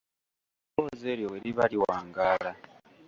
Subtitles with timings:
[0.69, 2.51] Eddoboozi eryo bwe liba liwangaala